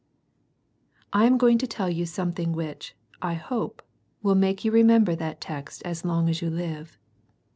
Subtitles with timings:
[1.13, 3.83] I am going to tell you something which, I hope,
[4.23, 6.97] will make you re member that text as long as you live.